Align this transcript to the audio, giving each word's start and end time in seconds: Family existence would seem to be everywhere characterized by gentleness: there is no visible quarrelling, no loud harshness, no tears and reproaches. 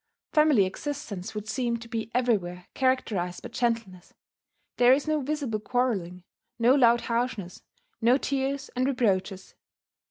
Family 0.33 0.65
existence 0.65 1.35
would 1.35 1.47
seem 1.47 1.77
to 1.77 1.87
be 1.87 2.09
everywhere 2.15 2.65
characterized 2.73 3.43
by 3.43 3.49
gentleness: 3.49 4.15
there 4.77 4.93
is 4.93 5.07
no 5.07 5.21
visible 5.21 5.59
quarrelling, 5.59 6.23
no 6.57 6.73
loud 6.73 7.01
harshness, 7.01 7.61
no 8.01 8.17
tears 8.17 8.69
and 8.75 8.87
reproaches. 8.87 9.53